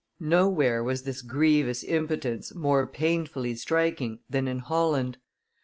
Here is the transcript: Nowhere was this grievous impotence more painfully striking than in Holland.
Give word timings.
Nowhere 0.19 0.83
was 0.83 1.03
this 1.03 1.21
grievous 1.21 1.83
impotence 1.83 2.55
more 2.55 2.87
painfully 2.87 3.53
striking 3.53 4.17
than 4.27 4.47
in 4.47 4.57
Holland. 4.57 5.19